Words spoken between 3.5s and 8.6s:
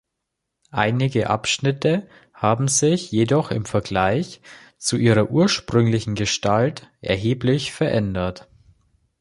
im Vergleich zu ihrer ursprünglichen Gestalt erheblich verändert.